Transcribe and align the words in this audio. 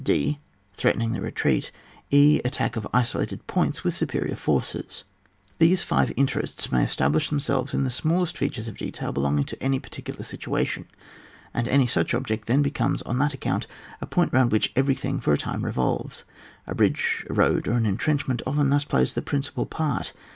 (rf.) 0.03 0.39
Threatening 0.73 1.11
the 1.13 1.21
retreat.(«.) 1.21 1.71
Attack 2.11 2.75
of 2.75 2.87
isolated 2.91 3.45
points 3.45 3.83
with 3.83 3.95
su 3.95 4.07
perior 4.07 4.35
forces. 4.35 5.03
These 5.59 5.83
five 5.83 6.11
interests 6.17 6.71
may 6.71 6.83
establish 6.83 7.29
themselves 7.29 7.75
in 7.75 7.83
the 7.83 7.91
smallest 7.91 8.35
features 8.35 8.67
of 8.67 8.77
detail 8.79 9.11
belonging 9.11 9.43
to 9.45 9.61
any 9.61 9.77
particular 9.79 10.21
situa 10.21 10.65
tion; 10.65 10.87
and 11.53 11.67
any 11.67 11.85
such 11.85 12.15
object 12.15 12.47
then 12.47 12.63
becomes, 12.63 13.03
on 13.03 13.19
that 13.19 13.35
account, 13.35 13.67
a 14.01 14.07
point 14.07 14.33
round 14.33 14.51
which 14.51 14.73
everything 14.75 15.19
for 15.19 15.33
a 15.33 15.37
time 15.37 15.63
revolves. 15.63 16.23
A 16.65 16.73
bridge, 16.73 17.23
a 17.29 17.33
road, 17.35 17.67
or 17.67 17.73
an 17.73 17.85
entrenchment, 17.85 18.41
often 18.47 18.71
thus 18.71 18.85
plays 18.85 19.13
the 19.13 19.21
principal 19.21 19.67
part. 19.67 20.13